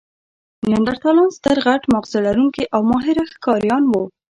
[0.67, 4.03] نیاندرتالان ستر، غټ ماغزه لرونکي او ماهره ښکاریان وو.